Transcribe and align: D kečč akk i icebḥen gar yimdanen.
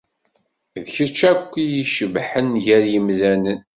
D 0.83 0.85
kečč 0.93 1.19
akk 1.31 1.51
i 1.63 1.65
icebḥen 1.81 2.49
gar 2.65 2.83
yimdanen. 2.91 3.59